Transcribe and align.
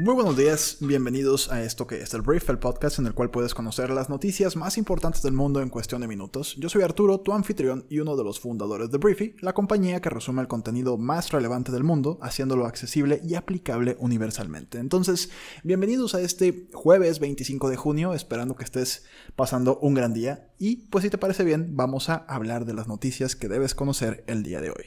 Muy 0.00 0.14
buenos 0.14 0.36
días, 0.36 0.76
bienvenidos 0.78 1.50
a 1.50 1.64
esto 1.64 1.88
que 1.88 2.00
es 2.00 2.14
el 2.14 2.22
Brief, 2.22 2.48
el 2.50 2.60
podcast 2.60 3.00
en 3.00 3.08
el 3.08 3.14
cual 3.14 3.32
puedes 3.32 3.52
conocer 3.52 3.90
las 3.90 4.08
noticias 4.08 4.54
más 4.54 4.78
importantes 4.78 5.22
del 5.22 5.32
mundo 5.32 5.60
en 5.60 5.70
cuestión 5.70 6.02
de 6.02 6.06
minutos. 6.06 6.54
Yo 6.56 6.68
soy 6.68 6.82
Arturo, 6.82 7.18
tu 7.18 7.32
anfitrión 7.32 7.84
y 7.90 7.98
uno 7.98 8.16
de 8.16 8.22
los 8.22 8.38
fundadores 8.38 8.92
de 8.92 8.98
Briefy, 8.98 9.34
la 9.40 9.54
compañía 9.54 10.00
que 10.00 10.08
resume 10.08 10.40
el 10.40 10.46
contenido 10.46 10.98
más 10.98 11.32
relevante 11.32 11.72
del 11.72 11.82
mundo, 11.82 12.20
haciéndolo 12.22 12.64
accesible 12.64 13.20
y 13.24 13.34
aplicable 13.34 13.96
universalmente. 13.98 14.78
Entonces, 14.78 15.30
bienvenidos 15.64 16.14
a 16.14 16.20
este 16.20 16.68
jueves 16.72 17.18
25 17.18 17.68
de 17.68 17.76
junio, 17.76 18.14
esperando 18.14 18.54
que 18.54 18.62
estés 18.62 19.04
pasando 19.34 19.80
un 19.80 19.94
gran 19.94 20.14
día 20.14 20.52
y 20.60 20.76
pues 20.90 21.02
si 21.02 21.10
te 21.10 21.18
parece 21.18 21.42
bien, 21.42 21.74
vamos 21.74 22.08
a 22.08 22.18
hablar 22.28 22.66
de 22.66 22.74
las 22.74 22.86
noticias 22.86 23.34
que 23.34 23.48
debes 23.48 23.74
conocer 23.74 24.22
el 24.28 24.44
día 24.44 24.60
de 24.60 24.70
hoy. 24.70 24.86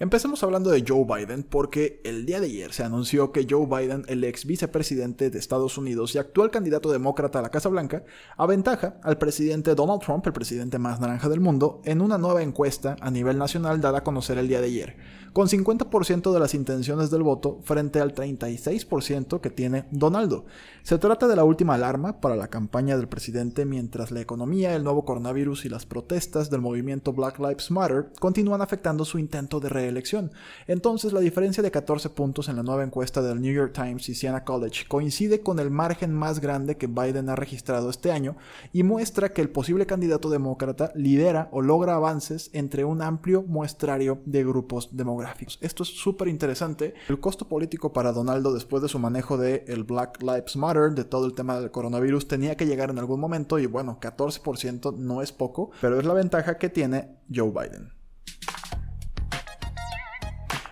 Empecemos 0.00 0.44
hablando 0.44 0.70
de 0.70 0.84
Joe 0.86 1.04
Biden 1.04 1.42
porque 1.42 2.00
el 2.04 2.24
día 2.24 2.38
de 2.38 2.46
ayer 2.46 2.72
se 2.72 2.84
anunció 2.84 3.32
que 3.32 3.48
Joe 3.50 3.66
Biden, 3.66 4.04
el 4.06 4.22
ex 4.22 4.46
vicepresidente 4.46 5.28
de 5.28 5.40
Estados 5.40 5.76
Unidos 5.76 6.14
y 6.14 6.18
actual 6.18 6.52
candidato 6.52 6.92
demócrata 6.92 7.40
a 7.40 7.42
la 7.42 7.50
Casa 7.50 7.68
Blanca, 7.68 8.04
aventaja 8.36 9.00
al 9.02 9.18
presidente 9.18 9.74
Donald 9.74 10.00
Trump, 10.00 10.24
el 10.24 10.32
presidente 10.32 10.78
más 10.78 11.00
naranja 11.00 11.28
del 11.28 11.40
mundo, 11.40 11.82
en 11.84 12.00
una 12.00 12.16
nueva 12.16 12.42
encuesta 12.42 12.94
a 13.00 13.10
nivel 13.10 13.38
nacional 13.38 13.80
dada 13.80 13.98
a 13.98 14.04
conocer 14.04 14.38
el 14.38 14.46
día 14.46 14.60
de 14.60 14.68
ayer, 14.68 14.96
con 15.32 15.48
50% 15.48 16.32
de 16.32 16.40
las 16.40 16.54
intenciones 16.54 17.10
del 17.10 17.24
voto 17.24 17.58
frente 17.64 18.00
al 18.00 18.14
36% 18.14 19.40
que 19.40 19.50
tiene 19.50 19.86
Donaldo. 19.90 20.46
Se 20.84 20.98
trata 20.98 21.26
de 21.26 21.34
la 21.34 21.42
última 21.42 21.74
alarma 21.74 22.20
para 22.20 22.36
la 22.36 22.46
campaña 22.46 22.96
del 22.96 23.08
presidente 23.08 23.64
mientras 23.64 24.12
la 24.12 24.20
economía, 24.20 24.76
el 24.76 24.84
nuevo 24.84 25.04
coronavirus 25.04 25.64
y 25.64 25.68
las 25.68 25.86
protestas 25.86 26.50
del 26.50 26.60
movimiento 26.60 27.12
Black 27.12 27.40
Lives 27.40 27.72
Matter 27.72 28.12
continúan 28.20 28.62
afectando 28.62 29.04
su 29.04 29.18
intento 29.18 29.58
de 29.58 29.68
elección. 29.88 30.32
Entonces, 30.66 31.12
la 31.12 31.20
diferencia 31.20 31.62
de 31.62 31.70
14 31.70 32.10
puntos 32.10 32.48
en 32.48 32.56
la 32.56 32.62
nueva 32.62 32.84
encuesta 32.84 33.22
del 33.22 33.40
New 33.40 33.52
York 33.52 33.72
Times 33.72 34.08
y 34.08 34.14
Siena 34.14 34.44
College 34.44 34.86
coincide 34.88 35.40
con 35.40 35.58
el 35.58 35.70
margen 35.70 36.12
más 36.12 36.40
grande 36.40 36.76
que 36.76 36.86
Biden 36.86 37.28
ha 37.28 37.36
registrado 37.36 37.90
este 37.90 38.12
año 38.12 38.36
y 38.72 38.82
muestra 38.82 39.32
que 39.32 39.42
el 39.42 39.50
posible 39.50 39.86
candidato 39.86 40.30
demócrata 40.30 40.92
lidera 40.94 41.48
o 41.52 41.62
logra 41.62 41.94
avances 41.94 42.50
entre 42.52 42.84
un 42.84 43.02
amplio 43.02 43.42
muestrario 43.42 44.20
de 44.24 44.44
grupos 44.44 44.96
demográficos. 44.96 45.58
Esto 45.60 45.82
es 45.82 45.88
súper 45.88 46.28
interesante. 46.28 46.94
El 47.08 47.20
costo 47.20 47.48
político 47.48 47.92
para 47.92 48.12
Donaldo 48.12 48.52
después 48.52 48.82
de 48.82 48.88
su 48.88 48.98
manejo 48.98 49.36
de 49.36 49.64
el 49.68 49.84
Black 49.84 50.22
Lives 50.22 50.56
Matter, 50.56 50.92
de 50.92 51.04
todo 51.04 51.26
el 51.26 51.34
tema 51.34 51.60
del 51.60 51.70
coronavirus, 51.70 52.28
tenía 52.28 52.56
que 52.56 52.66
llegar 52.66 52.90
en 52.90 52.98
algún 52.98 53.20
momento 53.20 53.58
y 53.58 53.66
bueno, 53.66 53.98
14% 54.00 54.96
no 54.96 55.22
es 55.22 55.32
poco, 55.32 55.70
pero 55.80 55.98
es 55.98 56.06
la 56.06 56.14
ventaja 56.14 56.58
que 56.58 56.68
tiene 56.68 57.16
Joe 57.32 57.50
Biden. 57.50 57.97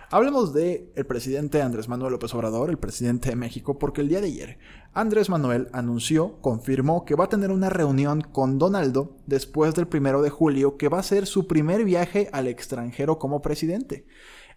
Hablemos 0.09 0.53
de 0.53 0.89
el 0.95 1.05
presidente 1.05 1.61
Andrés 1.61 1.89
Manuel 1.89 2.13
López 2.13 2.33
Obrador, 2.33 2.69
el 2.69 2.77
presidente 2.77 3.27
de 3.27 3.35
México, 3.35 3.77
porque 3.77 3.99
el 3.99 4.07
día 4.07 4.21
de 4.21 4.27
ayer 4.27 4.57
Andrés 4.93 5.29
Manuel 5.29 5.67
anunció, 5.73 6.39
confirmó 6.39 7.03
que 7.03 7.15
va 7.15 7.25
a 7.25 7.29
tener 7.29 7.51
una 7.51 7.69
reunión 7.69 8.21
con 8.21 8.57
Donaldo 8.57 9.17
después 9.25 9.75
del 9.75 9.89
primero 9.89 10.21
de 10.21 10.29
julio, 10.29 10.77
que 10.77 10.87
va 10.87 10.99
a 10.99 11.03
ser 11.03 11.27
su 11.27 11.45
primer 11.45 11.83
viaje 11.83 12.29
al 12.31 12.47
extranjero 12.47 13.19
como 13.19 13.41
presidente. 13.41 14.05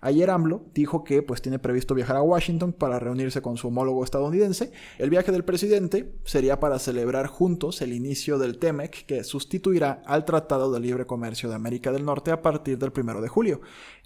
Ayer 0.03 0.31
AMLO 0.31 0.63
dijo 0.75 1.05
que 1.05 1.23
pues 1.23 1.43
tiene 1.43 1.59
previsto 1.59 1.95
viajar 1.95 2.17
a 2.17 2.23
Washington 2.23 2.73
para 2.73 2.99
reunirse 2.99 3.43
con 3.43 3.57
su 3.57 3.69
homólogo 3.69 4.03
estadounidense. 4.03 4.73
El 4.99 5.11
viaje 5.11 5.31
del 5.31 5.45
presidente 5.45 6.15
sería 6.25 6.59
para 6.59 6.79
celebrar 6.79 7.27
juntos 7.27 7.83
el 7.83 7.93
inicio 7.93 8.39
del 8.39 8.59
TEMEC 8.59 9.05
que 9.05 9.25
sustituirá 9.25 10.03
al 10.07 10.25
Tratado 10.25 10.73
de 10.73 10.81
Libre 10.81 11.07
Comercio 11.07 11.49
de 11.49 11.55
América 11.55 11.93
del 11.93 12.05
Norte 12.05 12.31
a 12.31 12.41
partir 12.41 12.79
del 12.79 12.93
1 12.97 13.21
de 13.21 13.29
julio. 13.29 13.61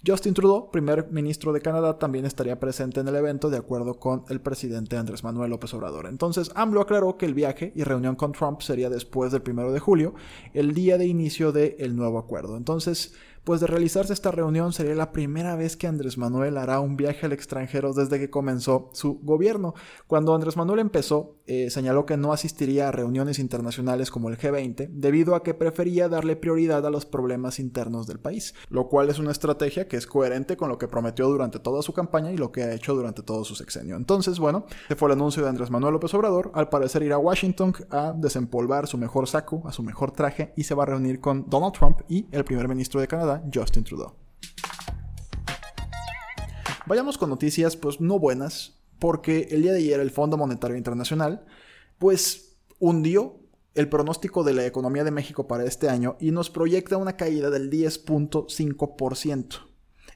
Justin 0.05 0.33
Trudeau, 0.33 0.69
primer 0.69 1.11
ministro 1.11 1.51
de 1.51 1.61
Canadá, 1.61 1.97
también 1.97 2.25
estaría 2.25 2.59
presente 2.59 2.99
en 2.99 3.07
el 3.07 3.15
evento 3.15 3.49
de 3.49 3.57
acuerdo 3.57 3.95
con 3.95 4.23
el 4.29 4.39
presidente 4.39 4.97
Andrés 4.97 5.23
Manuel 5.23 5.49
López 5.49 5.73
Obrador. 5.73 6.05
Entonces, 6.05 6.51
AMLO 6.53 6.81
aclaró 6.81 7.17
que 7.17 7.25
el 7.25 7.33
viaje 7.33 7.71
y 7.75 7.83
reunión 7.83 8.15
con 8.15 8.33
Trump 8.33 8.61
sería 8.61 8.89
después 8.89 9.31
del 9.31 9.41
1 9.47 9.71
de 9.71 9.79
julio, 9.79 10.13
el 10.53 10.73
día 10.73 10.97
de 10.97 11.07
inicio 11.07 11.51
del 11.51 11.95
nuevo 11.95 12.19
acuerdo. 12.19 12.57
Entonces, 12.57 13.15
pues 13.45 13.61
de 13.61 13.67
realizarse 13.67 14.11
esta 14.11 14.31
reunión 14.31 14.73
sería 14.73 14.95
la 14.95 15.11
primera 15.11 15.55
vez 15.55 15.77
que 15.77 15.87
Andrés 15.87 16.17
Manuel 16.17 16.57
hará 16.57 16.79
un 16.79 16.97
viaje 16.97 17.25
al 17.25 17.31
extranjero 17.31 17.93
desde 17.93 18.19
que 18.19 18.29
comenzó 18.29 18.89
su 18.91 19.19
gobierno. 19.21 19.75
Cuando 20.07 20.33
Andrés 20.33 20.57
Manuel 20.57 20.79
empezó, 20.79 21.37
eh, 21.45 21.69
señaló 21.69 22.07
que 22.07 22.17
no 22.17 22.33
asistiría 22.33 22.89
a 22.89 22.91
reuniones 22.91 23.37
internacionales 23.37 24.09
como 24.09 24.29
el 24.29 24.37
G20 24.37 24.89
debido 24.89 25.35
a 25.35 25.43
que 25.43 25.53
prefería 25.53 26.09
darle 26.09 26.35
prioridad 26.35 26.85
a 26.85 26.89
los 26.89 27.05
problemas 27.05 27.59
internos 27.59 28.07
del 28.07 28.19
país, 28.19 28.55
lo 28.69 28.87
cual 28.89 29.09
es 29.09 29.19
una 29.19 29.31
estrategia 29.31 29.87
que 29.87 29.97
es 29.97 30.07
coherente 30.07 30.57
con 30.57 30.69
lo 30.69 30.79
que 30.79 30.87
prometió 30.87 31.27
durante 31.27 31.59
toda 31.59 31.83
su 31.83 31.93
campaña 31.93 32.31
y 32.31 32.37
lo 32.37 32.51
que 32.51 32.63
ha 32.63 32.73
hecho 32.73 32.95
durante 32.95 33.21
todo 33.21 33.45
su 33.45 33.55
sexenio. 33.55 33.95
Entonces, 33.95 34.39
bueno, 34.39 34.65
se 34.87 34.95
fue 34.95 35.09
el 35.09 35.13
anuncio 35.13 35.43
de 35.43 35.49
Andrés 35.49 35.69
Manuel 35.69 35.93
López 35.93 36.13
Obrador, 36.15 36.51
al 36.55 36.69
parecer 36.69 37.03
ir 37.03 37.13
a 37.13 37.19
Washington 37.19 37.73
a 37.91 38.13
desempolvar 38.17 38.87
su 38.87 38.97
mejor 38.97 39.27
saco, 39.27 39.61
a 39.65 39.71
su 39.71 39.83
mejor 39.83 40.11
traje 40.11 40.51
y 40.55 40.63
se 40.63 40.73
va 40.73 40.83
a 40.83 40.87
reunir 40.87 41.19
con 41.19 41.47
Donald 41.47 41.73
Trump 41.73 42.01
y 42.07 42.27
el 42.31 42.43
primer 42.43 42.67
ministro 42.67 42.99
de 42.99 43.07
Canadá, 43.07 43.34
Justin 43.53 43.83
Trudeau. 43.83 44.15
Vayamos 46.85 47.17
con 47.17 47.29
noticias 47.29 47.75
pues 47.75 47.99
no 47.99 48.19
buenas, 48.19 48.79
porque 48.99 49.47
el 49.51 49.63
día 49.63 49.71
de 49.71 49.79
ayer 49.79 49.99
el 49.99 50.11
Fondo 50.11 50.37
Monetario 50.37 50.77
Internacional 50.77 51.45
pues 51.97 52.57
hundió 52.79 53.39
el 53.73 53.89
pronóstico 53.89 54.43
de 54.43 54.53
la 54.53 54.65
economía 54.65 55.03
de 55.03 55.11
México 55.11 55.47
para 55.47 55.65
este 55.65 55.89
año 55.89 56.15
y 56.19 56.31
nos 56.31 56.49
proyecta 56.49 56.97
una 56.97 57.17
caída 57.17 57.49
del 57.49 57.69
10.5%. 57.69 59.59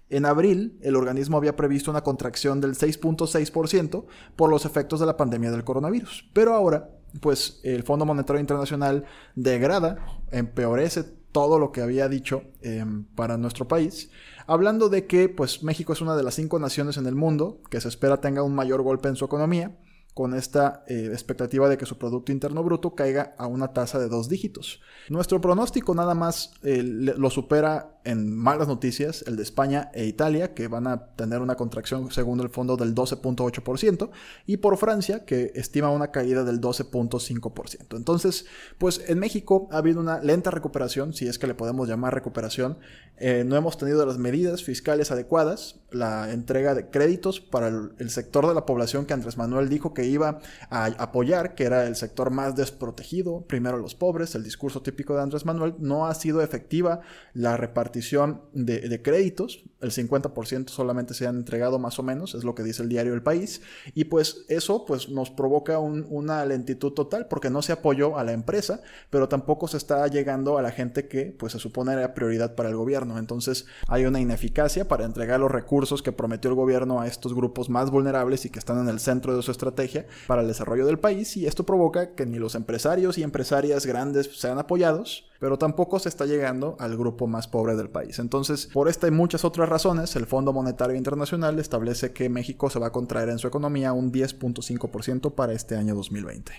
En 0.09 0.25
abril, 0.25 0.79
el 0.81 0.95
organismo 0.95 1.37
había 1.37 1.55
previsto 1.55 1.91
una 1.91 2.03
contracción 2.03 2.61
del 2.61 2.75
6.6% 2.75 4.05
por 4.35 4.49
los 4.49 4.65
efectos 4.65 4.99
de 4.99 5.05
la 5.05 5.17
pandemia 5.17 5.51
del 5.51 5.63
coronavirus. 5.63 6.29
Pero 6.33 6.55
ahora, 6.55 6.89
pues 7.21 7.59
el 7.63 7.83
Fondo 7.83 8.05
Monetario 8.05 8.39
Internacional 8.39 9.05
degrada, 9.35 10.23
empeorece 10.31 11.18
todo 11.31 11.59
lo 11.59 11.71
que 11.71 11.81
había 11.81 12.09
dicho 12.09 12.43
em, 12.61 13.03
para 13.03 13.37
nuestro 13.37 13.67
país, 13.67 14.09
hablando 14.47 14.89
de 14.89 15.05
que 15.05 15.29
pues 15.29 15.63
México 15.63 15.93
es 15.93 16.01
una 16.01 16.15
de 16.15 16.23
las 16.23 16.35
cinco 16.35 16.59
naciones 16.59 16.97
en 16.97 17.05
el 17.05 17.15
mundo 17.15 17.61
que 17.69 17.81
se 17.81 17.87
espera 17.87 18.21
tenga 18.21 18.43
un 18.43 18.55
mayor 18.55 18.81
golpe 18.81 19.09
en 19.09 19.15
su 19.15 19.25
economía, 19.25 19.77
con 20.19 20.33
esta 20.33 20.83
eh, 20.85 21.11
expectativa 21.13 21.69
de 21.69 21.77
que 21.77 21.85
su 21.85 21.97
Producto 21.97 22.33
Interno 22.33 22.61
Bruto 22.61 22.93
caiga 22.93 23.35
a 23.37 23.47
una 23.47 23.69
tasa 23.71 23.99
de 23.99 24.09
dos 24.09 24.27
dígitos. 24.27 24.81
Nuestro 25.07 25.39
pronóstico 25.39 25.95
nada 25.95 26.13
más 26.13 26.51
eh, 26.61 26.83
lo 26.83 27.29
supera 27.29 27.99
en 28.03 28.35
malas 28.35 28.67
noticias 28.67 29.23
el 29.27 29.35
de 29.35 29.43
España 29.43 29.91
e 29.93 30.05
Italia, 30.05 30.53
que 30.53 30.67
van 30.67 30.87
a 30.87 31.07
tener 31.15 31.41
una 31.41 31.55
contracción 31.55 32.11
según 32.11 32.39
el 32.39 32.49
fondo 32.49 32.75
del 32.75 32.95
12.8%, 32.95 34.09
y 34.45 34.57
por 34.57 34.77
Francia, 34.77 35.25
que 35.25 35.51
estima 35.55 35.89
una 35.89 36.11
caída 36.11 36.43
del 36.43 36.59
12.5%. 36.59 37.95
Entonces, 37.95 38.45
pues 38.77 39.03
en 39.07 39.19
México 39.19 39.67
ha 39.71 39.77
habido 39.77 39.99
una 39.99 40.19
lenta 40.21 40.51
recuperación, 40.51 41.13
si 41.13 41.27
es 41.27 41.39
que 41.39 41.47
le 41.47 41.55
podemos 41.55 41.87
llamar 41.87 42.13
recuperación. 42.13 42.77
Eh, 43.17 43.43
no 43.45 43.55
hemos 43.55 43.77
tenido 43.77 44.05
las 44.05 44.17
medidas 44.17 44.63
fiscales 44.63 45.11
adecuadas, 45.11 45.75
la 45.91 46.31
entrega 46.31 46.73
de 46.73 46.89
créditos 46.89 47.41
para 47.41 47.67
el, 47.67 48.09
sector 48.09 48.47
de 48.47 48.53
la 48.53 48.65
población 48.65 49.05
que 49.05 49.13
Andrés 49.13 49.37
Manuel 49.37 49.69
dijo 49.69 49.93
que 49.93 50.05
iba 50.09 50.39
a 50.69 50.85
apoyar, 50.85 51.55
que 51.55 51.63
era 51.63 51.85
el 51.85 51.95
sector 51.95 52.31
más 52.31 52.55
desprotegido, 52.55 53.45
primero 53.47 53.77
los 53.77 53.95
pobres, 53.95 54.35
el 54.35 54.43
discurso 54.43 54.81
típico 54.81 55.15
de 55.15 55.21
Andrés 55.21 55.45
Manuel, 55.45 55.75
no 55.79 56.07
ha 56.07 56.15
sido 56.15 56.41
efectiva 56.41 57.01
la 57.33 57.57
repartición 57.57 58.41
de, 58.53 59.01
créditos, 59.01 59.63
el 59.81 59.91
50% 59.91 60.69
solamente 60.69 61.13
se 61.13 61.27
han 61.27 61.37
entregado 61.37 61.79
más 61.79 61.99
o 61.99 62.03
menos, 62.03 62.35
es 62.35 62.43
lo 62.43 62.55
que 62.55 62.63
dice 62.63 62.83
el 62.83 62.89
diario 62.89 63.13
El 63.13 63.23
País, 63.23 63.61
y 63.93 64.05
pues 64.05 64.45
eso 64.49 64.85
pues 64.85 65.09
nos 65.09 65.29
provoca 65.29 65.79
una 65.79 66.45
lentitud 66.45 66.91
total 66.91 67.27
porque 67.27 67.49
no 67.49 67.61
se 67.61 67.71
apoyó 67.71 68.17
a 68.17 68.23
la 68.23 68.33
empresa, 68.33 68.81
pero 69.09 69.29
tampoco 69.29 69.67
se 69.67 69.77
está 69.77 70.05
llegando 70.07 70.57
a 70.57 70.61
la 70.61 70.71
gente 70.71 71.07
que 71.07 71.33
pues 71.37 71.53
se 71.53 71.59
supone 71.59 71.93
era 71.93 72.13
prioridad 72.13 72.55
para 72.55 72.69
el 72.69 72.75
gobierno, 72.75 73.17
entonces 73.17 73.65
hay 73.87 74.05
una 74.05 74.19
ineficacia 74.19 74.87
para 74.87 75.05
entregar 75.05 75.39
los 75.39 75.51
recursos 75.51 76.03
que 76.03 76.11
prometió 76.11 76.49
el 76.49 76.55
gobierno 76.55 76.99
a 76.99 77.07
estos 77.07 77.33
grupos 77.33 77.69
más 77.69 77.89
vulnerables 77.89 78.45
y 78.45 78.49
que 78.49 78.59
están 78.59 78.79
en 78.79 78.89
el 78.89 78.99
centro 78.99 79.35
de 79.35 79.43
su 79.43 79.51
estrategia 79.51 80.05
para 80.27 80.41
el 80.41 80.47
desarrollo 80.47 80.85
del 80.85 80.99
país, 80.99 81.37
y 81.37 81.45
esto 81.45 81.65
provoca 81.65 82.15
que 82.15 82.25
ni 82.25 82.37
los 82.37 82.55
empresarios 82.55 83.17
y 83.17 83.23
empresarias 83.23 83.85
grandes 83.85 84.29
sean 84.37 84.59
apoyados, 84.59 85.28
pero 85.39 85.57
tampoco 85.57 85.99
se 85.99 86.09
está 86.09 86.25
llegando 86.25 86.75
al 86.79 86.97
grupo 86.97 87.25
más 87.27 87.47
pobre 87.47 87.75
del 87.75 87.89
país. 87.89 88.19
Entonces, 88.19 88.67
por 88.67 88.89
esta 88.89 89.07
y 89.07 89.11
muchas 89.11 89.45
otras 89.45 89.69
razones, 89.69 90.15
el 90.15 90.25
Fondo 90.25 90.53
Monetario 90.53 90.95
Internacional 90.95 91.59
establece 91.59 92.11
que 92.11 92.29
México 92.29 92.69
se 92.69 92.79
va 92.79 92.87
a 92.87 92.91
contraer 92.91 93.29
en 93.29 93.39
su 93.39 93.47
economía 93.47 93.93
un 93.93 94.11
10.5% 94.11 95.33
para 95.33 95.53
este 95.53 95.75
año 95.75 95.95
2020. 95.95 96.51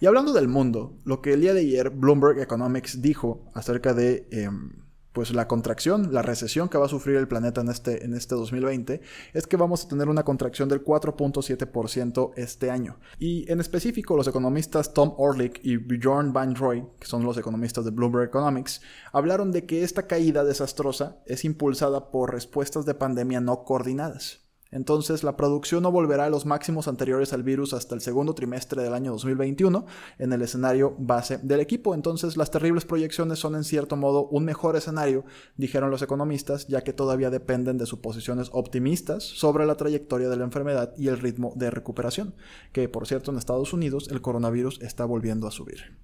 Y 0.00 0.06
hablando 0.06 0.32
del 0.32 0.48
mundo, 0.48 0.98
lo 1.04 1.22
que 1.22 1.34
el 1.34 1.42
día 1.42 1.54
de 1.54 1.60
ayer 1.60 1.90
Bloomberg 1.90 2.40
Economics 2.40 3.00
dijo 3.00 3.44
acerca 3.54 3.94
de 3.94 4.26
em, 4.32 4.81
pues 5.12 5.32
la 5.32 5.48
contracción, 5.48 6.12
la 6.12 6.22
recesión 6.22 6.68
que 6.68 6.78
va 6.78 6.86
a 6.86 6.88
sufrir 6.88 7.16
el 7.16 7.28
planeta 7.28 7.60
en 7.60 7.68
este, 7.68 8.04
en 8.04 8.14
este 8.14 8.34
2020, 8.34 9.00
es 9.32 9.46
que 9.46 9.56
vamos 9.56 9.84
a 9.84 9.88
tener 9.88 10.08
una 10.08 10.24
contracción 10.24 10.68
del 10.68 10.84
4.7% 10.84 12.32
este 12.36 12.70
año. 12.70 12.98
Y 13.18 13.50
en 13.50 13.60
específico, 13.60 14.16
los 14.16 14.28
economistas 14.28 14.94
Tom 14.94 15.14
Orlick 15.16 15.60
y 15.62 15.76
Bjorn 15.76 16.32
Van 16.32 16.54
Roy, 16.54 16.84
que 16.98 17.06
son 17.06 17.24
los 17.24 17.36
economistas 17.36 17.84
de 17.84 17.90
Bloomberg 17.90 18.28
Economics, 18.28 18.80
hablaron 19.12 19.52
de 19.52 19.66
que 19.66 19.82
esta 19.82 20.06
caída 20.06 20.44
desastrosa 20.44 21.22
es 21.26 21.44
impulsada 21.44 22.10
por 22.10 22.32
respuestas 22.32 22.86
de 22.86 22.94
pandemia 22.94 23.40
no 23.40 23.64
coordinadas. 23.64 24.41
Entonces 24.72 25.22
la 25.22 25.36
producción 25.36 25.82
no 25.82 25.92
volverá 25.92 26.24
a 26.24 26.30
los 26.30 26.46
máximos 26.46 26.88
anteriores 26.88 27.32
al 27.32 27.42
virus 27.42 27.74
hasta 27.74 27.94
el 27.94 28.00
segundo 28.00 28.34
trimestre 28.34 28.82
del 28.82 28.94
año 28.94 29.12
2021 29.12 29.86
en 30.18 30.32
el 30.32 30.42
escenario 30.42 30.96
base 30.98 31.38
del 31.38 31.60
equipo. 31.60 31.94
Entonces 31.94 32.36
las 32.36 32.50
terribles 32.50 32.84
proyecciones 32.84 33.38
son 33.38 33.54
en 33.54 33.64
cierto 33.64 33.96
modo 33.96 34.26
un 34.28 34.44
mejor 34.44 34.74
escenario, 34.76 35.24
dijeron 35.56 35.90
los 35.90 36.02
economistas, 36.02 36.66
ya 36.66 36.82
que 36.82 36.92
todavía 36.92 37.30
dependen 37.30 37.78
de 37.78 37.86
suposiciones 37.86 38.48
optimistas 38.52 39.22
sobre 39.22 39.66
la 39.66 39.76
trayectoria 39.76 40.28
de 40.28 40.36
la 40.36 40.44
enfermedad 40.44 40.94
y 40.96 41.08
el 41.08 41.18
ritmo 41.18 41.52
de 41.54 41.70
recuperación, 41.70 42.34
que 42.72 42.88
por 42.88 43.06
cierto 43.06 43.30
en 43.30 43.38
Estados 43.38 43.72
Unidos 43.72 44.08
el 44.10 44.22
coronavirus 44.22 44.80
está 44.80 45.04
volviendo 45.04 45.46
a 45.46 45.50
subir. 45.50 45.98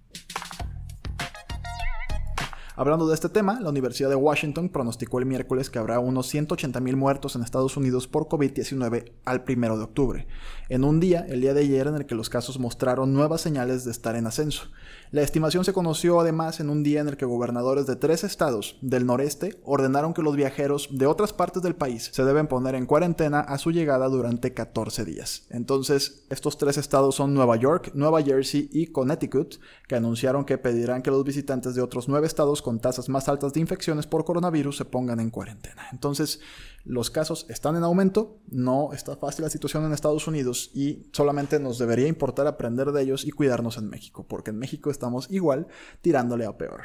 Hablando 2.79 3.09
de 3.09 3.15
este 3.15 3.29
tema, 3.29 3.59
la 3.61 3.71
Universidad 3.71 4.09
de 4.09 4.15
Washington 4.15 4.69
pronosticó 4.69 5.19
el 5.19 5.27
miércoles 5.27 5.69
que 5.69 5.81
habrá 5.81 5.99
unos 5.99 6.33
180.000 6.33 6.95
muertos 6.95 7.35
en 7.35 7.43
Estados 7.43 7.77
Unidos 7.77 8.07
por 8.07 8.29
COVID-19 8.29 9.15
al 9.25 9.43
1 9.45 9.79
de 9.79 9.83
octubre, 9.83 10.29
en 10.69 10.85
un 10.85 11.01
día, 11.01 11.27
el 11.29 11.41
día 11.41 11.55
de 11.55 11.63
ayer, 11.63 11.89
en 11.89 11.97
el 11.97 12.07
que 12.07 12.15
los 12.15 12.31
casos 12.31 12.61
mostraron 12.61 13.13
nuevas 13.13 13.41
señales 13.41 13.85
de 13.85 13.91
estar 13.91 14.15
en 14.15 14.29
ascenso. 14.29 14.69
La 15.11 15.23
estimación 15.23 15.65
se 15.65 15.73
conoció 15.73 16.21
además 16.21 16.61
en 16.61 16.71
un 16.71 16.85
día 16.85 17.01
en 17.01 17.09
el 17.09 17.17
que 17.17 17.25
gobernadores 17.25 17.87
de 17.87 17.97
tres 17.97 18.23
estados 18.23 18.79
del 18.81 19.07
noreste 19.07 19.59
ordenaron 19.65 20.15
que 20.15 20.23
los 20.23 20.37
viajeros 20.37 20.89
de 20.93 21.07
otras 21.07 21.33
partes 21.33 21.65
del 21.65 21.75
país 21.75 22.11
se 22.13 22.25
deben 22.25 22.47
poner 22.47 22.77
en 22.77 22.87
cuarentena 22.87 23.41
a 23.41 23.59
su 23.59 23.73
llegada 23.73 24.07
durante 24.09 24.55
14 24.55 25.05
días. 25.05 25.47
Entonces, 25.51 26.27
estos 26.31 26.59
tres 26.59 26.77
estados 26.77 27.17
son 27.17 27.35
Nueva 27.35 27.57
York, 27.57 27.91
Nueva 27.95 28.23
Jersey 28.23 28.69
y 28.71 28.87
Connecticut, 28.87 29.57
que 29.89 29.97
anunciaron 29.97 30.45
que 30.45 30.59
pedirán 30.59 31.03
que 31.03 31.11
los 31.11 31.25
visitantes 31.25 31.75
de 31.75 31.83
otros 31.83 32.09
nueve 32.09 32.29
estados 32.29 32.63
con 32.69 32.81
tasas 32.81 33.09
más 33.09 33.31
altas 33.31 33.55
de 33.55 33.61
infecciones 33.61 34.07
por 34.07 34.27
coronavirus 34.27 34.77
se 34.77 34.85
pongan 34.85 35.21
en 35.21 35.31
cuarentena. 35.31 35.89
Entonces, 35.91 36.41
los 36.85 37.09
casos 37.09 37.47
están 37.49 37.77
en 37.77 37.83
aumento, 37.83 38.43
no 38.47 38.93
está 38.93 39.17
fácil 39.17 39.45
la 39.45 39.51
situación 39.51 39.87
en 39.87 39.95
Estados 39.95 40.29
Unidos 40.29 40.71
y 40.75 41.09
solamente 41.15 41.59
nos 41.61 41.79
debería 41.79 42.09
importar 42.09 42.47
aprender 42.47 42.93
de 42.93 43.01
ellos 43.01 43.25
y 43.25 43.31
cuidarnos 43.31 43.79
en 43.79 43.89
México, 43.89 44.27
porque 44.29 44.51
en 44.51 44.59
México 44.59 44.91
estamos 44.91 45.31
igual 45.31 45.69
tirándole 46.03 46.45
a 46.45 46.59
peor. 46.59 46.83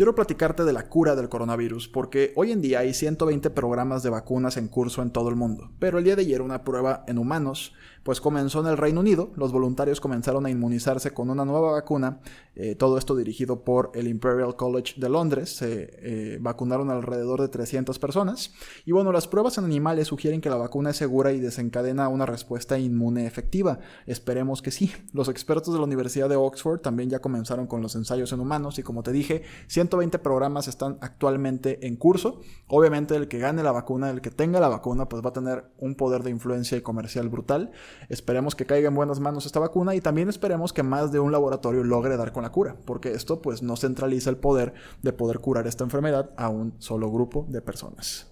Quiero 0.00 0.14
platicarte 0.14 0.64
de 0.64 0.72
la 0.72 0.88
cura 0.88 1.14
del 1.14 1.28
coronavirus 1.28 1.86
porque 1.88 2.32
hoy 2.34 2.52
en 2.52 2.62
día 2.62 2.78
hay 2.78 2.94
120 2.94 3.50
programas 3.50 4.02
de 4.02 4.08
vacunas 4.08 4.56
en 4.56 4.68
curso 4.68 5.02
en 5.02 5.10
todo 5.10 5.28
el 5.28 5.36
mundo, 5.36 5.72
pero 5.78 5.98
el 5.98 6.04
día 6.04 6.16
de 6.16 6.22
ayer 6.22 6.40
una 6.40 6.64
prueba 6.64 7.04
en 7.06 7.18
humanos 7.18 7.74
pues 8.02 8.20
comenzó 8.20 8.60
en 8.60 8.66
el 8.66 8.76
Reino 8.76 9.00
Unido. 9.00 9.30
Los 9.36 9.52
voluntarios 9.52 10.00
comenzaron 10.00 10.46
a 10.46 10.50
inmunizarse 10.50 11.12
con 11.12 11.30
una 11.30 11.44
nueva 11.44 11.72
vacuna, 11.72 12.20
eh, 12.54 12.74
todo 12.74 12.98
esto 12.98 13.14
dirigido 13.14 13.62
por 13.62 13.90
el 13.94 14.08
Imperial 14.08 14.56
College 14.56 14.94
de 14.96 15.08
Londres. 15.08 15.56
Se 15.56 15.90
eh, 15.98 16.38
vacunaron 16.40 16.90
alrededor 16.90 17.40
de 17.40 17.48
300 17.48 17.98
personas. 17.98 18.52
Y 18.86 18.92
bueno, 18.92 19.12
las 19.12 19.28
pruebas 19.28 19.58
en 19.58 19.64
animales 19.64 20.08
sugieren 20.08 20.40
que 20.40 20.50
la 20.50 20.56
vacuna 20.56 20.90
es 20.90 20.96
segura 20.96 21.32
y 21.32 21.40
desencadena 21.40 22.08
una 22.08 22.26
respuesta 22.26 22.78
inmune 22.78 23.26
efectiva. 23.26 23.80
Esperemos 24.06 24.62
que 24.62 24.70
sí. 24.70 24.92
Los 25.12 25.28
expertos 25.28 25.74
de 25.74 25.80
la 25.80 25.86
Universidad 25.86 26.28
de 26.28 26.36
Oxford 26.36 26.80
también 26.80 27.10
ya 27.10 27.20
comenzaron 27.20 27.66
con 27.66 27.82
los 27.82 27.94
ensayos 27.96 28.32
en 28.32 28.40
humanos 28.40 28.78
y 28.78 28.82
como 28.82 29.02
te 29.02 29.12
dije, 29.12 29.42
120 29.90 30.18
programas 30.20 30.68
están 30.68 30.98
actualmente 31.00 31.86
en 31.86 31.96
curso. 31.96 32.40
Obviamente 32.68 33.16
el 33.16 33.28
que 33.28 33.38
gane 33.38 33.62
la 33.62 33.72
vacuna, 33.72 34.10
el 34.10 34.20
que 34.20 34.30
tenga 34.30 34.60
la 34.60 34.68
vacuna, 34.68 35.08
pues 35.08 35.22
va 35.24 35.30
a 35.30 35.32
tener 35.32 35.64
un 35.78 35.96
poder 35.96 36.22
de 36.22 36.30
influencia 36.30 36.78
y 36.78 36.80
comercial 36.80 37.28
brutal. 37.28 37.72
Esperemos 38.08 38.54
que 38.54 38.66
caiga 38.66 38.88
en 38.88 38.94
buenas 38.94 39.20
manos 39.20 39.46
esta 39.46 39.60
vacuna 39.60 39.94
y 39.94 40.00
también 40.00 40.28
esperemos 40.28 40.72
que 40.72 40.82
más 40.82 41.12
de 41.12 41.20
un 41.20 41.32
laboratorio 41.32 41.84
logre 41.84 42.16
dar 42.16 42.32
con 42.32 42.44
la 42.44 42.52
cura, 42.52 42.76
porque 42.86 43.12
esto 43.12 43.42
pues 43.42 43.62
no 43.62 43.76
centraliza 43.76 44.30
el 44.30 44.36
poder 44.36 44.74
de 45.02 45.12
poder 45.12 45.40
curar 45.40 45.66
esta 45.66 45.84
enfermedad 45.84 46.30
a 46.36 46.48
un 46.48 46.74
solo 46.78 47.10
grupo 47.10 47.46
de 47.48 47.60
personas. 47.60 48.29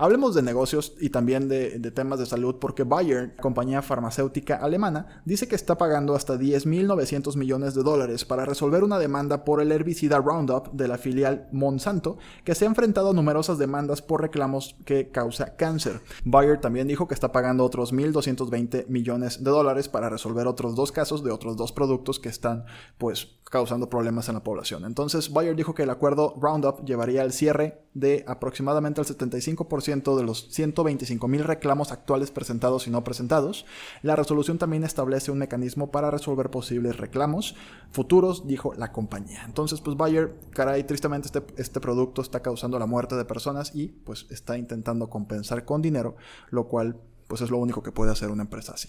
Hablemos 0.00 0.32
de 0.36 0.42
negocios 0.42 0.94
y 1.00 1.10
también 1.10 1.48
de, 1.48 1.80
temas 1.90 2.20
de 2.20 2.26
salud 2.26 2.56
porque 2.60 2.84
Bayer, 2.84 3.34
compañía 3.34 3.82
farmacéutica 3.82 4.54
alemana, 4.54 5.22
dice 5.24 5.48
que 5.48 5.56
está 5.56 5.76
pagando 5.76 6.14
hasta 6.14 6.36
10.900 6.36 7.36
millones 7.36 7.74
de 7.74 7.82
dólares 7.82 8.24
para 8.24 8.44
resolver 8.44 8.84
una 8.84 9.00
demanda 9.00 9.44
por 9.44 9.60
el 9.60 9.72
herbicida 9.72 10.18
Roundup 10.18 10.70
de 10.70 10.86
la 10.86 10.98
filial 10.98 11.48
Monsanto, 11.50 12.16
que 12.44 12.54
se 12.54 12.64
ha 12.64 12.68
enfrentado 12.68 13.10
a 13.10 13.12
numerosas 13.12 13.58
demandas 13.58 14.00
por 14.00 14.22
reclamos 14.22 14.76
que 14.84 15.10
causa 15.10 15.56
cáncer. 15.56 16.00
Bayer 16.24 16.60
también 16.60 16.86
dijo 16.86 17.08
que 17.08 17.14
está 17.14 17.32
pagando 17.32 17.64
otros 17.64 17.92
1.220 17.92 18.86
millones 18.86 19.42
de 19.42 19.50
dólares 19.50 19.88
para 19.88 20.08
resolver 20.08 20.46
otros 20.46 20.76
dos 20.76 20.92
casos 20.92 21.24
de 21.24 21.32
otros 21.32 21.56
dos 21.56 21.72
productos 21.72 22.20
que 22.20 22.28
están 22.28 22.66
pues 22.98 23.38
causando 23.50 23.88
problemas 23.88 24.28
en 24.28 24.34
la 24.34 24.44
población. 24.44 24.84
Entonces 24.84 25.32
Bayer 25.32 25.56
dijo 25.56 25.74
que 25.74 25.82
el 25.82 25.90
acuerdo 25.90 26.34
Roundup 26.40 26.84
llevaría 26.84 27.22
al 27.22 27.32
cierre 27.32 27.82
de 27.94 28.24
aproximadamente 28.28 29.00
el 29.00 29.06
75% 29.06 29.87
de 29.88 30.22
los 30.22 30.48
125 30.50 31.28
mil 31.28 31.44
reclamos 31.44 31.92
actuales 31.92 32.30
presentados 32.30 32.86
y 32.86 32.90
no 32.90 33.04
presentados. 33.04 33.64
La 34.02 34.16
resolución 34.16 34.58
también 34.58 34.84
establece 34.84 35.30
un 35.30 35.38
mecanismo 35.38 35.90
para 35.90 36.10
resolver 36.10 36.50
posibles 36.50 36.98
reclamos 36.98 37.54
futuros, 37.90 38.46
dijo 38.46 38.74
la 38.74 38.92
compañía. 38.92 39.44
Entonces, 39.46 39.80
pues 39.80 39.96
Bayer, 39.96 40.38
caray, 40.50 40.84
tristemente 40.84 41.26
este, 41.26 41.42
este 41.56 41.80
producto 41.80 42.20
está 42.20 42.40
causando 42.40 42.78
la 42.78 42.86
muerte 42.86 43.16
de 43.16 43.24
personas 43.24 43.74
y 43.74 43.88
pues 43.88 44.26
está 44.30 44.58
intentando 44.58 45.08
compensar 45.08 45.64
con 45.64 45.80
dinero, 45.80 46.16
lo 46.50 46.68
cual 46.68 47.00
pues 47.26 47.40
es 47.40 47.50
lo 47.50 47.58
único 47.58 47.82
que 47.82 47.92
puede 47.92 48.12
hacer 48.12 48.30
una 48.30 48.42
empresa 48.42 48.72
así. 48.72 48.88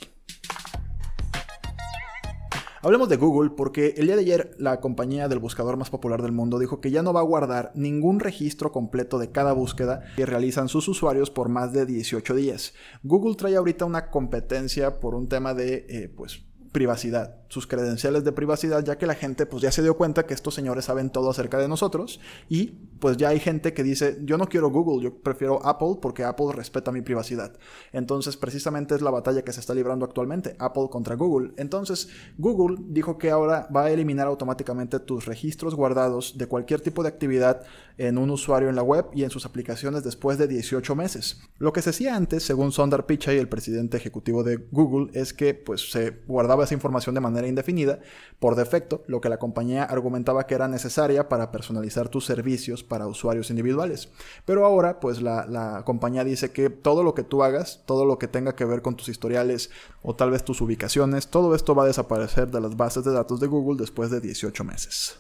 Hablemos 2.82 3.10
de 3.10 3.18
Google 3.18 3.50
porque 3.50 3.96
el 3.98 4.06
día 4.06 4.16
de 4.16 4.22
ayer 4.22 4.56
la 4.58 4.80
compañía 4.80 5.28
del 5.28 5.40
buscador 5.40 5.76
más 5.76 5.90
popular 5.90 6.22
del 6.22 6.32
mundo 6.32 6.60
dijo 6.60 6.80
que 6.80 6.92
ya 6.92 7.02
no 7.02 7.12
va 7.12 7.20
a 7.20 7.24
guardar 7.24 7.74
ningún 7.76 8.22
registro 8.22 8.72
completo 8.72 9.20
de 9.20 9.32
cada 9.32 9.52
búsqueda 9.52 10.04
que 10.16 10.26
realizan 10.26 10.70
sus 10.70 10.88
usuarios 10.88 11.30
por 11.30 11.50
más 11.50 11.74
de 11.74 11.86
18 11.86 12.34
días. 12.36 12.74
Google 13.04 13.36
trae 13.36 13.58
ahorita 13.58 13.84
una 13.84 14.10
competencia 14.10 15.02
por 15.02 15.14
un 15.14 15.28
tema 15.28 15.54
de 15.54 15.86
eh, 15.90 16.14
pues 16.16 16.46
privacidad, 16.72 17.39
sus 17.50 17.68
credenciales 17.68 18.24
de 18.24 18.32
privacidad, 18.32 18.84
ya 18.86 18.98
que 18.98 19.08
la 19.08 19.16
gente 19.16 19.46
pues 19.46 19.62
ya 19.62 19.72
se 19.72 19.82
dio 19.82 19.98
cuenta 19.98 20.26
que 20.26 20.34
estos 20.34 20.54
señores 20.54 20.86
saben 20.86 21.10
todo 21.10 21.30
acerca 21.30 21.58
de 21.58 21.68
nosotros 21.68 22.20
y 22.48 22.68
pues 23.00 23.18
ya 23.18 23.30
hay 23.30 23.40
gente 23.40 23.74
que 23.74 23.84
dice, 23.84 24.20
yo 24.24 24.38
no 24.38 24.48
quiero 24.48 24.70
Google, 24.70 25.04
yo 25.04 25.16
prefiero 25.22 25.66
Apple 25.66 25.98
porque 26.02 26.24
Apple 26.24 26.48
respeta 26.54 26.92
mi 26.92 27.02
privacidad. 27.02 27.58
Entonces 27.92 28.38
precisamente 28.38 28.96
es 28.96 29.02
la 29.02 29.12
batalla 29.12 29.44
que 29.44 29.52
se 29.52 29.60
está 29.60 29.74
librando 29.74 30.06
actualmente, 30.06 30.56
Apple 30.60 30.88
contra 30.92 31.16
Google. 31.16 31.54
Entonces 31.58 32.10
Google 32.38 32.78
dijo 32.88 33.18
que 33.18 33.32
ahora 33.32 33.68
va 33.76 33.86
a 33.86 33.92
eliminar 33.92 34.28
automáticamente 34.28 35.00
tus 35.00 35.26
registros 35.26 35.74
guardados 35.76 36.38
de 36.38 36.48
cualquier 36.48 36.82
tipo 36.82 37.02
de 37.02 37.10
actividad 37.10 37.64
en 37.98 38.18
un 38.18 38.30
usuario 38.30 38.70
en 38.70 38.76
la 38.76 38.84
web 38.84 39.08
y 39.14 39.24
en 39.24 39.30
sus 39.30 39.46
aplicaciones 39.46 40.04
después 40.04 40.38
de 40.38 40.48
18 40.48 40.96
meses. 40.96 41.42
Lo 41.58 41.74
que 41.74 41.82
se 41.82 41.90
hacía 41.90 42.16
antes, 42.16 42.44
según 42.44 42.72
Sundar 42.72 43.06
Pichai, 43.06 43.38
el 43.38 43.50
presidente 43.50 43.98
ejecutivo 43.98 44.44
de 44.44 44.58
Google, 44.72 45.12
es 45.14 45.34
que 45.34 45.54
pues 45.54 45.92
se 45.92 46.22
guardaba 46.28 46.64
esa 46.64 46.76
información 46.76 47.16
de 47.16 47.22
manera 47.22 47.39
indefinida 47.48 48.00
por 48.40 48.56
defecto, 48.56 49.04
lo 49.08 49.22
que 49.22 49.30
la 49.30 49.40
compañía 49.40 49.84
argumentaba 49.84 50.48
que 50.48 50.56
era 50.56 50.68
necesaria 50.68 51.30
para 51.30 51.52
personalizar 51.52 52.10
tus 52.10 52.26
servicios 52.26 52.84
para 52.84 53.08
usuarios 53.08 53.50
individuales. 53.50 54.10
Pero 54.46 54.66
ahora, 54.66 55.00
pues 55.00 55.22
la, 55.22 55.46
la 55.46 55.84
compañía 55.86 56.24
dice 56.24 56.52
que 56.52 56.70
todo 56.70 57.04
lo 57.04 57.14
que 57.14 57.24
tú 57.24 57.44
hagas, 57.44 57.84
todo 57.86 58.06
lo 58.06 58.18
que 58.18 58.28
tenga 58.28 58.56
que 58.56 58.66
ver 58.66 58.82
con 58.82 58.96
tus 58.96 59.10
historiales 59.10 59.70
o 60.02 60.16
tal 60.16 60.32
vez 60.32 60.44
tus 60.44 60.62
ubicaciones, 60.62 61.28
todo 61.28 61.56
esto 61.56 61.76
va 61.76 61.84
a 61.84 61.88
desaparecer 61.88 62.50
de 62.50 62.62
las 62.62 62.78
bases 62.78 63.04
de 63.04 63.12
datos 63.12 63.40
de 63.40 63.48
Google 63.48 63.80
después 63.80 64.10
de 64.10 64.22
18 64.22 64.64
meses. 64.64 65.20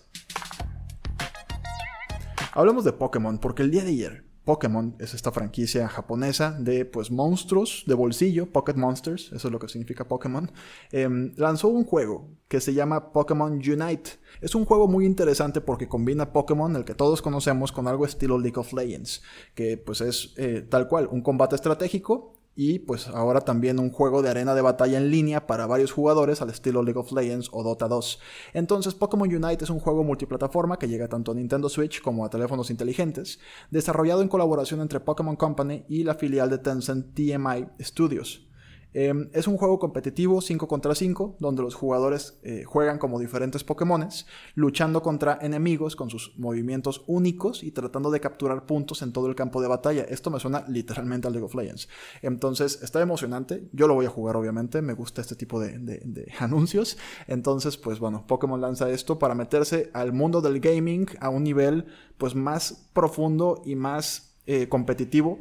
Hablemos 2.53 2.83
de 2.83 2.93
Pokémon 2.93 3.38
porque 3.38 3.63
el 3.63 3.71
día 3.71 3.83
de 3.83 3.89
ayer 3.89 4.28
Pokémon 4.50 4.96
es 4.98 5.13
esta 5.13 5.32
franquicia 5.32 5.88
japonesa 5.88 6.58
de 6.60 6.84
pues 6.84 7.12
monstruos 7.12 7.84
de 7.86 7.94
bolsillo, 7.94 8.51
Pocket 8.51 8.74
Monsters, 8.74 9.32
eso 9.32 9.48
es 9.48 9.51
lo 9.51 9.60
que 9.60 9.68
significa 9.68 10.08
Pokémon, 10.08 10.51
em, 10.91 11.34
lanzó 11.36 11.68
un 11.68 11.86
juego 11.86 12.32
que 12.48 12.60
se 12.60 12.74
llama 12.74 13.13
Pokémon 13.13 13.51
Unite. 13.51 14.10
Es 14.41 14.56
un 14.56 14.65
juego 14.65 14.88
muy 14.88 15.06
interesante 15.06 15.62
porque 15.62 15.88
combina 15.88 16.34
Pokémon, 16.34 16.75
el 16.75 16.84
que 16.84 16.96
todos 16.96 17.22
conocemos, 17.22 17.72
con 17.72 17.88
algo 17.88 18.06
estilo 18.06 18.39
League 18.39 18.60
of 18.60 18.74
Legends, 18.74 19.22
que 19.53 19.77
pues 19.77 20.01
es 20.01 20.34
eh, 20.38 20.65
tal 20.68 20.88
cual, 20.88 21.08
un 21.12 21.22
combate 21.22 21.53
estratégico 21.53 22.38
y 22.56 22.79
pues 22.79 23.08
ahora 23.08 23.41
también 23.41 23.79
un 23.79 23.91
juego 23.91 24.22
de 24.22 24.29
arena 24.29 24.56
de 24.56 24.62
batalla 24.62 24.98
en 24.98 25.12
línea 25.12 25.48
para 25.48 25.65
varios 25.65 25.91
jugadores 25.91 26.41
al 26.41 26.50
estilo 26.50 26.84
League 26.84 27.00
of 27.00 27.12
Legends 27.12 27.50
o 27.51 27.63
Dota 27.63 27.88
2. 27.88 28.20
Entonces 28.53 28.94
Pokémon 28.94 29.34
Unite 29.34 29.63
es 29.63 29.70
un 29.70 29.79
juego 29.79 30.03
multiplataforma 30.03 30.77
que 30.77 30.88
llega 30.88 31.08
tanto 31.08 31.32
a 31.32 31.36
Nintendo 31.36 31.70
Switch 31.70 32.01
como 32.01 32.25
a 32.25 32.29
teléfonos 32.29 32.70
inteligentes, 32.70 33.39
desarrollado 33.72 34.22
en 34.22 34.27
colaboración 34.27 34.82
entre 34.82 35.00
Pokémon 35.00 35.36
Company 35.36 35.86
y 35.88 36.03
la 36.03 36.15
filial 36.15 36.50
de 36.50 36.58
Tencent 36.58 37.13
TMI 37.13 37.68
Studios. 37.82 38.49
Em, 38.93 39.29
es 39.34 39.48
un 39.48 39.58
juego 39.58 39.77
competitivo 39.77 40.41
5 40.41 40.67
contra 40.67 40.96
5, 40.96 41.38
donde 41.39 41.62
los 41.62 41.75
jugadores 41.75 42.39
eh, 42.43 42.63
juegan 42.65 42.98
como 42.98 43.19
diferentes 43.19 43.63
Pokémones, 43.63 44.25
luchando 44.55 45.01
contra 45.03 45.38
enemigos 45.41 45.96
con 45.96 46.10
sus 46.10 46.38
movimientos 46.38 47.03
únicos 47.08 47.63
y 47.63 47.72
tratando 47.72 48.10
de 48.10 48.19
capturar 48.19 48.65
puntos 48.65 49.01
en 49.01 49.13
todo 49.13 49.27
el 49.27 49.36
campo 49.36 49.62
de 49.62 49.67
batalla. 49.67 50.03
Esto 50.03 50.31
me 50.31 50.39
suena 50.39 50.65
literalmente 50.67 51.27
a 51.27 51.31
League 51.31 51.46
of 51.46 51.55
Legends. 51.55 51.88
Entonces, 52.22 52.81
está 52.81 53.01
emocionante. 53.01 53.69
Yo 53.74 53.88
lo 53.88 53.93
voy 53.93 54.08
a 54.08 54.10
jugar, 54.10 54.36
obviamente. 54.36 54.81
Me 54.81 54.93
gusta 54.93 55.22
este 55.22 55.36
tipo 55.36 55.60
de, 55.60 55.77
de 55.77 56.31
anuncios. 56.39 56.98
Entonces, 57.27 57.77
pues 57.77 58.00
bueno, 58.00 58.25
Pokémon 58.27 58.60
lanza 58.60 58.89
esto 58.89 59.19
para 59.19 59.36
meterse 59.36 59.89
al 59.93 60.13
mundo 60.13 60.41
del 60.41 60.60
gaming 60.60 61.08
a 61.19 61.29
un 61.29 61.43
nivel 61.43 61.86
pues 62.17 62.36
más 62.36 62.89
profundo 62.93 63.62
y 63.65 63.75
más 63.75 64.36
eh, 64.46 64.67
competitivo 64.67 65.39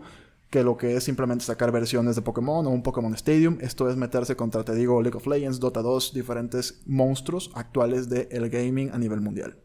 que 0.50 0.64
lo 0.64 0.76
que 0.76 0.96
es 0.96 1.04
simplemente 1.04 1.44
sacar 1.44 1.72
versiones 1.72 2.16
de 2.16 2.22
Pokémon 2.22 2.66
o 2.66 2.70
un 2.70 2.82
Pokémon 2.82 3.14
Stadium. 3.14 3.58
Esto 3.60 3.88
es 3.88 3.96
meterse 3.96 4.36
contra, 4.36 4.64
te 4.64 4.74
digo, 4.74 5.02
League 5.02 5.16
of 5.16 5.26
Legends, 5.26 5.60
Dota 5.60 5.82
2, 5.82 6.12
diferentes 6.14 6.80
monstruos 6.86 7.50
actuales 7.54 8.08
del 8.08 8.48
gaming 8.48 8.90
a 8.92 8.98
nivel 8.98 9.20
mundial. 9.20 9.56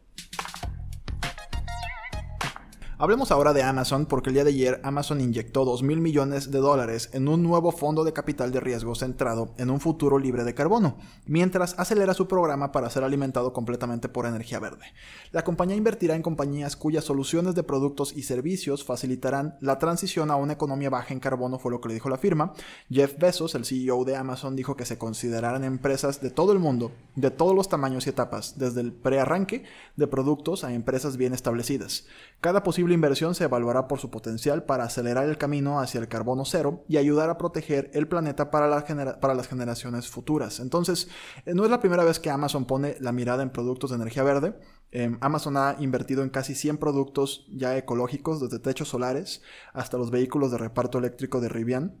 Hablemos 2.96 3.32
ahora 3.32 3.52
de 3.52 3.64
Amazon 3.64 4.06
porque 4.06 4.30
el 4.30 4.34
día 4.34 4.44
de 4.44 4.50
ayer 4.50 4.80
Amazon 4.84 5.20
inyectó 5.20 5.64
2 5.64 5.82
mil 5.82 6.00
millones 6.00 6.52
de 6.52 6.60
dólares 6.60 7.10
en 7.12 7.26
un 7.26 7.42
nuevo 7.42 7.72
fondo 7.72 8.04
de 8.04 8.12
capital 8.12 8.52
de 8.52 8.60
riesgo 8.60 8.94
centrado 8.94 9.52
en 9.58 9.70
un 9.70 9.80
futuro 9.80 10.20
libre 10.20 10.44
de 10.44 10.54
carbono, 10.54 10.96
mientras 11.26 11.74
acelera 11.76 12.14
su 12.14 12.28
programa 12.28 12.70
para 12.70 12.88
ser 12.90 13.02
alimentado 13.02 13.52
completamente 13.52 14.08
por 14.08 14.26
energía 14.26 14.60
verde. 14.60 14.86
La 15.32 15.42
compañía 15.42 15.74
invertirá 15.74 16.14
en 16.14 16.22
compañías 16.22 16.76
cuyas 16.76 17.02
soluciones 17.02 17.56
de 17.56 17.64
productos 17.64 18.12
y 18.12 18.22
servicios 18.22 18.84
facilitarán 18.84 19.56
la 19.60 19.80
transición 19.80 20.30
a 20.30 20.36
una 20.36 20.52
economía 20.52 20.88
baja 20.88 21.12
en 21.12 21.18
carbono, 21.18 21.58
fue 21.58 21.72
lo 21.72 21.80
que 21.80 21.88
le 21.88 21.94
dijo 21.94 22.08
la 22.08 22.16
firma. 22.16 22.52
Jeff 22.88 23.18
Bezos, 23.18 23.56
el 23.56 23.64
CEO 23.64 24.04
de 24.04 24.14
Amazon, 24.14 24.54
dijo 24.54 24.76
que 24.76 24.86
se 24.86 24.98
considerarán 24.98 25.64
empresas 25.64 26.20
de 26.20 26.30
todo 26.30 26.52
el 26.52 26.60
mundo, 26.60 26.92
de 27.16 27.32
todos 27.32 27.56
los 27.56 27.68
tamaños 27.68 28.06
y 28.06 28.10
etapas, 28.10 28.56
desde 28.56 28.82
el 28.82 28.92
prearranque 28.92 29.64
de 29.96 30.06
productos 30.06 30.62
a 30.62 30.72
empresas 30.72 31.16
bien 31.16 31.34
establecidas. 31.34 32.06
Cada 32.40 32.62
posible 32.62 32.83
inversión 32.92 33.34
se 33.34 33.44
evaluará 33.44 33.88
por 33.88 33.98
su 33.98 34.10
potencial 34.10 34.64
para 34.64 34.84
acelerar 34.84 35.26
el 35.26 35.38
camino 35.38 35.80
hacia 35.80 36.00
el 36.00 36.08
carbono 36.08 36.44
cero 36.44 36.84
y 36.88 36.98
ayudar 36.98 37.30
a 37.30 37.38
proteger 37.38 37.90
el 37.94 38.06
planeta 38.06 38.50
para, 38.50 38.68
las 38.68 39.48
generaciones 39.48 40.08
futuras. 40.10 40.60
Entonces, 40.60 41.08
eh, 41.46 41.54
no 41.54 41.64
es 41.64 41.70
la 41.70 41.80
primera 41.80 42.04
vez 42.04 42.20
que 42.20 42.28
Amazon 42.28 42.66
pone 42.66 42.96
la 43.00 43.12
mirada 43.12 43.42
en 43.42 43.50
productos 43.50 43.90
de 43.90 43.96
energía 43.96 44.22
verde. 44.24 44.58
Em, 44.90 45.16
Amazon 45.22 45.56
ha 45.56 45.76
invertido 45.78 46.22
en 46.22 46.28
casi 46.28 46.54
100 46.54 46.76
productos 46.76 47.46
ya 47.48 47.76
ecológicos, 47.78 48.40
desde 48.40 48.58
techos 48.58 48.88
solares 48.88 49.40
hasta 49.72 49.96
los 49.96 50.10
vehículos 50.10 50.50
de 50.50 50.58
reparto 50.58 50.98
eléctrico 50.98 51.40
de 51.40 51.48
Rivian. 51.48 51.96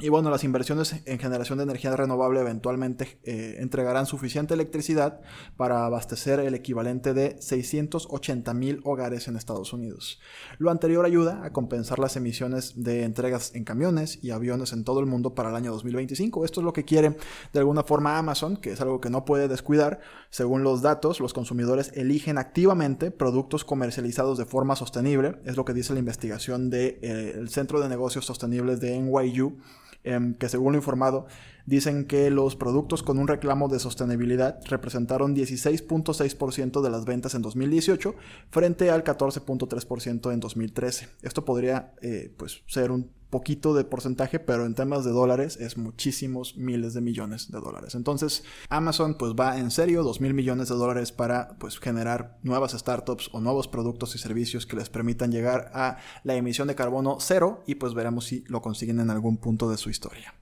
Y 0.00 0.08
bueno, 0.08 0.30
las 0.30 0.44
inversiones 0.44 1.02
en 1.04 1.18
generación 1.18 1.58
de 1.58 1.64
energía 1.64 1.94
renovable 1.94 2.40
eventualmente 2.40 3.18
eh, 3.24 3.56
entregarán 3.58 4.06
suficiente 4.06 4.54
electricidad 4.54 5.20
para 5.56 5.84
abastecer 5.84 6.40
el 6.40 6.54
equivalente 6.54 7.12
de 7.12 7.36
680 7.40 8.54
mil 8.54 8.80
hogares 8.84 9.28
en 9.28 9.36
Estados 9.36 9.72
Unidos. 9.72 10.20
Lo 10.58 10.70
anterior 10.70 11.04
ayuda 11.04 11.44
a 11.44 11.52
compensar 11.52 11.98
las 11.98 12.16
emisiones 12.16 12.82
de 12.82 13.04
entregas 13.04 13.54
en 13.54 13.64
camiones 13.64 14.18
y 14.22 14.30
aviones 14.30 14.72
en 14.72 14.84
todo 14.84 15.00
el 15.00 15.06
mundo 15.06 15.34
para 15.34 15.50
el 15.50 15.56
año 15.56 15.72
2025. 15.72 16.44
Esto 16.44 16.60
es 16.60 16.64
lo 16.64 16.72
que 16.72 16.84
quiere 16.84 17.16
de 17.52 17.58
alguna 17.58 17.82
forma 17.82 18.18
Amazon, 18.18 18.56
que 18.56 18.72
es 18.72 18.80
algo 18.80 19.00
que 19.00 19.10
no 19.10 19.24
puede 19.24 19.48
descuidar. 19.48 20.00
Según 20.30 20.62
los 20.62 20.82
datos, 20.82 21.20
los 21.20 21.34
consumidores 21.34 21.92
eligen 21.94 22.38
activamente 22.38 23.10
productos 23.10 23.64
comercializados 23.64 24.38
de 24.38 24.46
forma 24.46 24.76
sostenible. 24.76 25.36
Es 25.44 25.56
lo 25.56 25.64
que 25.64 25.74
dice 25.74 25.92
la 25.92 25.98
investigación 25.98 26.70
del 26.70 27.00
de, 27.00 27.42
eh, 27.42 27.46
Centro 27.48 27.80
de 27.80 27.88
Negocios 27.88 28.24
Sostenibles 28.24 28.80
de 28.80 28.98
NYU 28.98 29.58
Em, 30.04 30.34
que 30.34 30.48
según 30.48 30.72
lo 30.72 30.78
informado, 30.78 31.26
dicen 31.66 32.06
que 32.06 32.30
los 32.30 32.56
productos 32.56 33.02
con 33.02 33.18
un 33.18 33.28
reclamo 33.28 33.68
de 33.68 33.78
sostenibilidad 33.78 34.60
representaron 34.66 35.34
16.6% 35.34 36.80
de 36.80 36.90
las 36.90 37.04
ventas 37.04 37.34
en 37.34 37.42
2018 37.42 38.14
frente 38.50 38.90
al 38.90 39.04
14.3% 39.04 40.32
en 40.32 40.40
2013. 40.40 41.08
Esto 41.22 41.44
podría 41.44 41.94
eh, 42.02 42.32
pues, 42.36 42.62
ser 42.66 42.90
un 42.90 43.10
poquito 43.30 43.74
de 43.74 43.84
porcentaje, 43.84 44.40
pero 44.40 44.66
en 44.66 44.74
temas 44.74 45.04
de 45.04 45.12
dólares 45.12 45.56
es 45.56 45.78
muchísimos 45.78 46.56
miles 46.56 46.94
de 46.94 47.00
millones 47.00 47.50
de 47.50 47.60
dólares. 47.60 47.94
Entonces, 47.94 48.44
Amazon 48.68 49.14
pues 49.14 49.32
va 49.38 49.58
en 49.58 49.70
serio, 49.70 50.02
2 50.02 50.20
mil 50.20 50.34
millones 50.34 50.68
de 50.68 50.74
dólares 50.74 51.12
para 51.12 51.56
pues 51.58 51.78
generar 51.78 52.38
nuevas 52.42 52.72
startups 52.72 53.30
o 53.32 53.40
nuevos 53.40 53.68
productos 53.68 54.14
y 54.16 54.18
servicios 54.18 54.66
que 54.66 54.76
les 54.76 54.90
permitan 54.90 55.30
llegar 55.30 55.70
a 55.72 55.98
la 56.24 56.34
emisión 56.34 56.68
de 56.68 56.74
carbono 56.74 57.18
cero 57.20 57.62
y 57.66 57.76
pues 57.76 57.94
veremos 57.94 58.26
si 58.26 58.44
lo 58.48 58.60
consiguen 58.60 59.00
en 59.00 59.10
algún 59.10 59.38
punto 59.38 59.70
de 59.70 59.78
su 59.78 59.90
historia. 59.90 60.34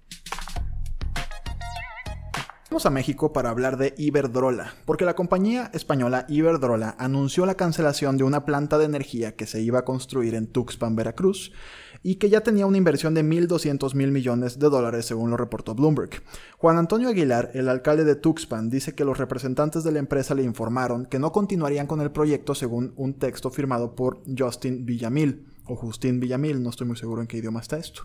Vamos 2.70 2.84
a 2.84 2.90
México 2.90 3.32
para 3.32 3.48
hablar 3.48 3.78
de 3.78 3.94
Iberdrola, 3.96 4.74
porque 4.84 5.06
la 5.06 5.16
compañía 5.16 5.70
española 5.72 6.26
Iberdrola 6.28 6.96
anunció 6.98 7.46
la 7.46 7.54
cancelación 7.54 8.18
de 8.18 8.24
una 8.24 8.44
planta 8.44 8.76
de 8.76 8.84
energía 8.84 9.34
que 9.34 9.46
se 9.46 9.62
iba 9.62 9.78
a 9.78 9.84
construir 9.86 10.34
en 10.34 10.46
Tuxpan, 10.46 10.94
Veracruz, 10.94 11.50
y 12.02 12.16
que 12.16 12.28
ya 12.28 12.42
tenía 12.42 12.66
una 12.66 12.76
inversión 12.76 13.14
de 13.14 13.24
1.200 13.24 13.94
mil 13.94 14.12
millones 14.12 14.58
de 14.58 14.68
dólares, 14.68 15.06
según 15.06 15.30
lo 15.30 15.38
reportó 15.38 15.74
Bloomberg. 15.74 16.22
Juan 16.58 16.76
Antonio 16.76 17.08
Aguilar, 17.08 17.52
el 17.54 17.70
alcalde 17.70 18.04
de 18.04 18.16
Tuxpan, 18.16 18.68
dice 18.68 18.94
que 18.94 19.06
los 19.06 19.16
representantes 19.16 19.82
de 19.82 19.92
la 19.92 20.00
empresa 20.00 20.34
le 20.34 20.42
informaron 20.42 21.06
que 21.06 21.18
no 21.18 21.32
continuarían 21.32 21.86
con 21.86 22.02
el 22.02 22.10
proyecto 22.10 22.54
según 22.54 22.92
un 22.96 23.14
texto 23.14 23.48
firmado 23.48 23.94
por 23.94 24.20
Justin 24.38 24.84
Villamil 24.84 25.46
o 25.68 25.76
Justin 25.76 26.20
Villamil, 26.20 26.62
no 26.62 26.70
estoy 26.70 26.86
muy 26.86 26.96
seguro 26.96 27.20
en 27.20 27.28
qué 27.28 27.38
idioma 27.38 27.60
está 27.60 27.76
esto. 27.76 28.02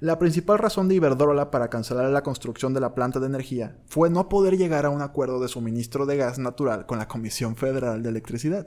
La 0.00 0.18
principal 0.18 0.58
razón 0.58 0.88
de 0.88 0.96
Iberdrola 0.96 1.50
para 1.50 1.70
cancelar 1.70 2.10
la 2.10 2.22
construcción 2.22 2.74
de 2.74 2.80
la 2.80 2.94
planta 2.94 3.20
de 3.20 3.26
energía 3.26 3.78
fue 3.86 4.10
no 4.10 4.28
poder 4.28 4.56
llegar 4.56 4.86
a 4.86 4.90
un 4.90 5.02
acuerdo 5.02 5.40
de 5.40 5.48
suministro 5.48 6.06
de 6.06 6.16
gas 6.16 6.38
natural 6.38 6.86
con 6.86 6.98
la 6.98 7.08
Comisión 7.08 7.56
Federal 7.56 8.02
de 8.02 8.08
Electricidad. 8.10 8.66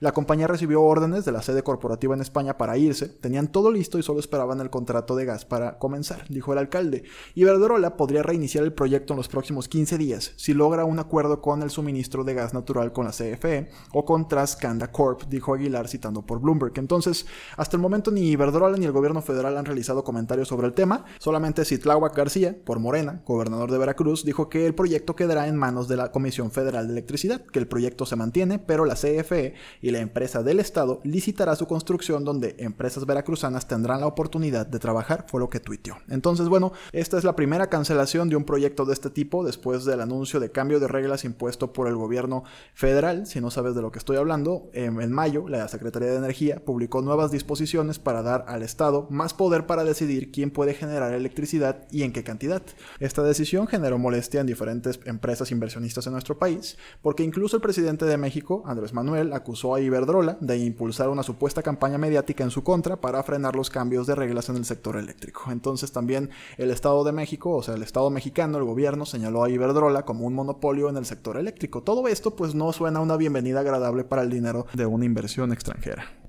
La 0.00 0.12
compañía 0.12 0.46
recibió 0.46 0.82
órdenes 0.82 1.24
de 1.24 1.32
la 1.32 1.42
sede 1.42 1.62
corporativa 1.62 2.14
en 2.14 2.20
España 2.20 2.58
para 2.58 2.76
irse, 2.76 3.08
tenían 3.08 3.50
todo 3.50 3.70
listo 3.70 3.98
y 3.98 4.02
solo 4.02 4.20
esperaban 4.20 4.60
el 4.60 4.70
contrato 4.70 5.16
de 5.16 5.24
gas 5.24 5.44
para 5.44 5.78
comenzar, 5.78 6.24
dijo 6.28 6.52
el 6.52 6.58
alcalde. 6.58 7.04
Iberdrola 7.34 7.96
podría 7.96 8.22
reiniciar 8.22 8.64
el 8.64 8.72
proyecto 8.72 9.14
en 9.14 9.18
los 9.18 9.28
próximos 9.28 9.68
15 9.68 9.98
días 9.98 10.32
si 10.36 10.54
logra 10.54 10.84
un 10.84 10.98
acuerdo 10.98 11.40
con 11.40 11.62
el 11.62 11.70
suministro 11.70 12.24
de 12.24 12.34
gas 12.34 12.54
natural 12.54 12.92
con 12.92 13.06
la 13.06 13.12
CFE 13.12 13.70
o 13.92 14.04
con 14.04 14.28
Trascanda 14.28 14.90
Corp, 14.90 15.22
dijo 15.28 15.54
Aguilar 15.54 15.88
citando 15.88 16.22
por 16.22 16.40
Bloomberg. 16.40 16.72
Entonces, 16.76 17.26
hasta 17.56 17.76
el 17.76 17.82
momento 17.84 18.10
ni 18.10 18.30
Iberdrola 18.30 18.78
ni 18.78 18.86
el 18.86 18.92
gobierno 18.92 19.20
federal 19.20 19.58
han 19.58 19.66
realizado 19.66 20.04
comentarios 20.04 20.48
sobre 20.48 20.66
el 20.66 20.72
tema. 20.72 21.04
Solamente 21.18 21.66
Citláhuac 21.66 22.16
García, 22.16 22.56
por 22.64 22.78
Morena, 22.78 23.22
gobernador 23.26 23.70
de 23.70 23.76
Veracruz, 23.76 24.24
dijo 24.24 24.48
que 24.48 24.66
el 24.66 24.74
proyecto 24.74 25.14
quedará 25.14 25.48
en 25.48 25.56
manos 25.56 25.86
de 25.86 25.96
la 25.96 26.10
Comisión 26.10 26.50
Federal 26.50 26.86
de 26.86 26.94
Electricidad, 26.94 27.42
que 27.42 27.58
el 27.58 27.68
proyecto 27.68 28.06
se 28.06 28.16
mantiene, 28.16 28.58
pero 28.58 28.86
la 28.86 28.94
CFE 28.94 29.52
y 29.82 29.90
la 29.90 29.98
empresa 29.98 30.42
del 30.42 30.60
Estado 30.60 31.00
licitará 31.04 31.56
su 31.56 31.66
construcción 31.66 32.24
donde 32.24 32.56
empresas 32.58 33.04
veracruzanas 33.04 33.68
tendrán 33.68 34.00
la 34.00 34.06
oportunidad 34.06 34.66
de 34.66 34.78
trabajar, 34.78 35.26
fue 35.28 35.40
lo 35.40 35.50
que 35.50 35.60
tuiteó. 35.60 35.98
Entonces, 36.08 36.48
bueno, 36.48 36.72
esta 36.92 37.18
es 37.18 37.24
la 37.24 37.36
primera 37.36 37.68
cancelación 37.68 38.30
de 38.30 38.36
un 38.36 38.44
proyecto 38.44 38.86
de 38.86 38.94
este 38.94 39.10
tipo 39.10 39.44
después 39.44 39.84
del 39.84 40.00
anuncio 40.00 40.40
de 40.40 40.50
cambio 40.50 40.80
de 40.80 40.88
reglas 40.88 41.24
impuesto 41.24 41.74
por 41.74 41.86
el 41.86 41.96
gobierno 41.96 42.44
federal. 42.72 43.26
Si 43.26 43.42
no 43.42 43.50
sabes 43.50 43.74
de 43.74 43.82
lo 43.82 43.92
que 43.92 43.98
estoy 43.98 44.16
hablando, 44.16 44.70
en 44.72 45.12
mayo 45.12 45.48
la 45.48 45.68
Secretaría 45.68 46.08
de 46.08 46.16
Energía 46.16 46.64
publicó 46.64 47.02
nuevas 47.02 47.30
disposiciones 47.30 47.73
para 47.74 48.22
dar 48.22 48.44
al 48.46 48.62
Estado 48.62 49.08
más 49.10 49.34
poder 49.34 49.66
para 49.66 49.82
decidir 49.82 50.30
quién 50.30 50.52
puede 50.52 50.74
generar 50.74 51.12
electricidad 51.12 51.88
y 51.90 52.04
en 52.04 52.12
qué 52.12 52.22
cantidad. 52.22 52.62
Esta 53.00 53.24
decisión 53.24 53.66
generó 53.66 53.98
molestia 53.98 54.40
en 54.40 54.46
diferentes 54.46 55.00
empresas 55.06 55.50
inversionistas 55.50 56.06
en 56.06 56.12
nuestro 56.12 56.38
país, 56.38 56.78
porque 57.02 57.24
incluso 57.24 57.56
el 57.56 57.62
presidente 57.62 58.04
de 58.04 58.16
México, 58.16 58.62
Andrés 58.64 58.92
Manuel, 58.92 59.32
acusó 59.32 59.74
a 59.74 59.80
Iberdrola 59.80 60.38
de 60.40 60.56
impulsar 60.58 61.08
una 61.08 61.24
supuesta 61.24 61.62
campaña 61.62 61.98
mediática 61.98 62.44
en 62.44 62.50
su 62.50 62.62
contra 62.62 63.00
para 63.00 63.22
frenar 63.24 63.56
los 63.56 63.70
cambios 63.70 64.06
de 64.06 64.14
reglas 64.14 64.48
en 64.48 64.56
el 64.56 64.64
sector 64.64 64.96
eléctrico. 64.96 65.50
Entonces 65.50 65.90
también 65.90 66.30
el 66.58 66.70
Estado 66.70 67.02
de 67.02 67.10
México, 67.10 67.50
o 67.56 67.62
sea, 67.62 67.74
el 67.74 67.82
Estado 67.82 68.08
mexicano, 68.10 68.58
el 68.58 68.64
gobierno, 68.64 69.04
señaló 69.04 69.42
a 69.42 69.50
Iberdrola 69.50 70.04
como 70.04 70.26
un 70.26 70.34
monopolio 70.34 70.88
en 70.88 70.96
el 70.96 71.06
sector 71.06 71.36
eléctrico. 71.38 71.82
Todo 71.82 72.06
esto 72.06 72.36
pues 72.36 72.54
no 72.54 72.72
suena 72.72 73.00
una 73.00 73.16
bienvenida 73.16 73.60
agradable 73.60 74.04
para 74.04 74.22
el 74.22 74.30
dinero 74.30 74.66
de 74.74 74.86
una 74.86 75.04
inversión 75.04 75.52
extranjera. 75.52 76.23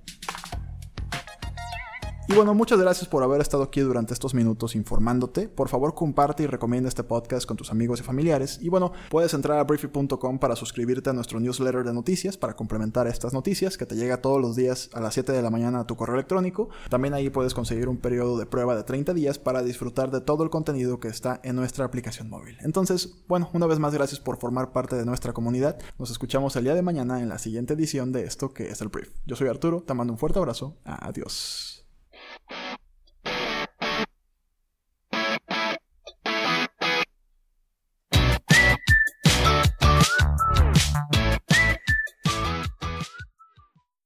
Y 2.28 2.34
bueno, 2.34 2.56
muchas 2.56 2.80
gracias 2.80 3.08
por 3.08 3.22
haber 3.22 3.40
estado 3.40 3.62
aquí 3.62 3.82
durante 3.82 4.12
estos 4.12 4.34
minutos 4.34 4.74
informándote. 4.74 5.48
Por 5.48 5.70
favor, 5.70 5.94
comparte 5.94 6.42
y 6.42 6.48
recomienda 6.48 6.90
este 6.90 7.04
podcast 7.04 7.46
con 7.46 7.56
tus 7.56 7.70
amigos 7.70 8.00
y 8.00 8.04
familiares. 8.04 8.58
Y 8.64 8.70
bueno, 8.70 8.94
puedes 9.12 9.36
entrar 9.36 9.60
a 9.60 9.64
briefy.com 9.64 10.40
para 10.40 10.56
suscribirte 10.56 11.12
a 11.12 11.14
nuestro 11.14 11.40
newsletter 11.40 11.84
de 11.84 11.94
noticias 11.94 12.36
para 12.36 12.56
complementar 12.56 13.06
estas 13.06 13.32
noticias 13.32 13.78
que 13.78 13.86
te 13.86 13.96
llega 13.96 14.24
todos 14.24 14.42
los 14.42 14.56
días 14.56 14.90
a 14.94 15.02
las 15.02 15.14
7 15.14 15.34
de 15.34 15.42
la 15.44 15.52
mañana 15.52 15.82
a 15.82 15.88
tu 15.88 15.96
correo 15.96 16.16
electrónico. 16.16 16.70
También 16.90 17.14
ahí 17.14 17.30
puedes 17.30 17.54
conseguir 17.54 17.88
un 17.88 17.98
periodo 17.98 18.40
de 18.40 18.48
prueba 18.48 18.76
de 18.76 18.84
30 18.84 19.14
días 19.14 19.38
para 19.38 19.62
disfrutar 19.62 20.10
de 20.10 20.22
todo 20.22 20.44
el 20.44 20.50
contenido 20.50 21.00
que 21.00 21.10
está 21.10 21.40
en 21.44 21.56
nuestra 21.56 21.86
aplicación 21.86 22.28
móvil. 22.28 22.58
Entonces, 22.62 23.24
bueno, 23.28 23.52
una 23.54 23.68
vez 23.68 23.78
más 23.78 23.94
gracias 23.94 24.20
por 24.20 24.38
formar 24.38 24.72
parte 24.72 24.96
de 24.96 25.06
nuestra 25.06 25.34
comunidad. 25.34 25.78
Nos 26.00 26.10
escuchamos 26.10 26.56
el 26.56 26.64
día 26.64 26.74
de 26.74 26.82
mañana 26.82 27.22
en 27.22 27.30
la 27.30 27.38
siguiente 27.38 27.76
edición 27.76 28.12
de 28.12 28.24
esto 28.24 28.52
que 28.52 28.70
es 28.70 28.82
el 28.82 28.88
brief. 28.88 29.12
Yo 29.28 29.36
soy 29.36 29.48
Arturo, 29.48 29.84
te 29.84 29.94
mando 29.94 30.12
un 30.12 30.18
fuerte 30.18 30.40
abrazo. 30.40 30.76
Adiós. 30.86 31.75